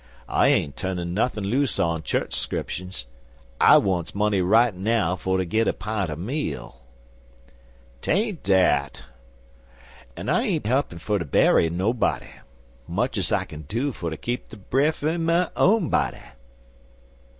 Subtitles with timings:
[0.29, 3.05] "I ain't turnin' nothin' loose on chu'ch 'scriptions.
[3.59, 6.81] I wants money right now fer ter git a pint er meal."
[8.01, 9.03] 'Tain't dat."
[10.17, 12.25] "An' I ain't heppin fer ter berry nobody.
[12.87, 16.17] Much's I kin do ter keep de bref in my own body."